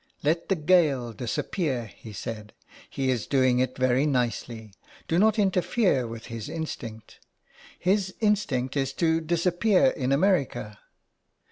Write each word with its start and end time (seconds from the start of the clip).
"Let 0.23 0.49
the 0.49 0.55
Gael 0.55 1.13
disappear," 1.13 1.85
he 1.95 2.11
said." 2.11 2.53
He 2.89 3.11
is 3.11 3.27
doing 3.27 3.59
it 3.59 3.77
very 3.77 4.07
nicely. 4.07 4.73
Do 5.07 5.19
not 5.19 5.37
interfere 5.37 6.07
with 6.07 6.25
his 6.25 6.49
instinct. 6.49 7.19
His 7.77 8.15
instinct 8.19 8.75
is 8.75 8.93
to 8.93 9.21
disappear 9.21 9.89
in 9.91 10.11
America. 10.11 10.79